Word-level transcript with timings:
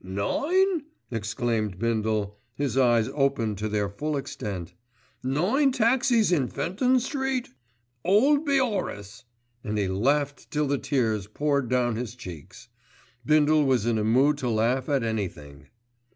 "Nine?" 0.03 0.85
exclaimed 1.11 1.77
Bindle, 1.77 2.39
his 2.55 2.75
eyes 2.75 3.07
open 3.13 3.55
to 3.57 3.69
their 3.69 3.87
full 3.87 4.17
extent. 4.17 4.73
"Nine 5.21 5.71
taxis 5.71 6.31
in 6.31 6.47
Fenton 6.47 6.99
Street? 6.99 7.49
'Old 8.03 8.43
be 8.43 8.59
'Orace!" 8.59 9.25
and 9.63 9.77
he 9.77 9.87
laughed 9.87 10.49
till 10.49 10.65
the 10.65 10.79
tears 10.79 11.27
poured 11.27 11.69
down 11.69 11.97
his 11.97 12.15
cheeks. 12.15 12.67
Bindle 13.27 13.63
was 13.63 13.85
in 13.85 13.99
a 13.99 14.03
mood 14.03 14.39
to 14.39 14.49
laugh 14.49 14.89
at 14.89 15.03
anything. 15.03 15.67